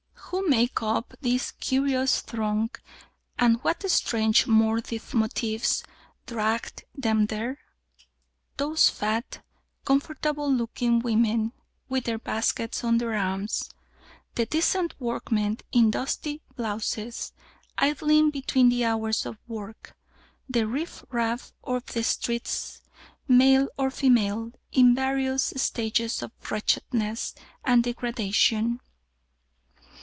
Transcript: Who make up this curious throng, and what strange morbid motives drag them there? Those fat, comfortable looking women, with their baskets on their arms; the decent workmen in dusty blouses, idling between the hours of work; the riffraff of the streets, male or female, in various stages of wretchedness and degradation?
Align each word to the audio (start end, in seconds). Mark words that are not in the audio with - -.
Who 0.31 0.47
make 0.47 0.81
up 0.81 1.13
this 1.19 1.51
curious 1.51 2.21
throng, 2.21 2.69
and 3.37 3.61
what 3.65 3.87
strange 3.91 4.47
morbid 4.47 5.01
motives 5.13 5.83
drag 6.25 6.85
them 6.95 7.25
there? 7.25 7.59
Those 8.55 8.89
fat, 8.89 9.43
comfortable 9.83 10.49
looking 10.49 10.99
women, 10.99 11.51
with 11.89 12.05
their 12.05 12.17
baskets 12.17 12.81
on 12.81 12.97
their 12.97 13.13
arms; 13.13 13.69
the 14.35 14.45
decent 14.45 14.95
workmen 15.01 15.57
in 15.73 15.91
dusty 15.91 16.41
blouses, 16.55 17.33
idling 17.77 18.29
between 18.31 18.69
the 18.69 18.85
hours 18.85 19.25
of 19.25 19.37
work; 19.49 19.97
the 20.49 20.65
riffraff 20.65 21.51
of 21.61 21.85
the 21.87 22.05
streets, 22.05 22.79
male 23.27 23.67
or 23.77 23.91
female, 23.91 24.53
in 24.71 24.95
various 24.95 25.51
stages 25.57 26.21
of 26.23 26.31
wretchedness 26.49 27.35
and 27.65 27.83
degradation? 27.83 28.79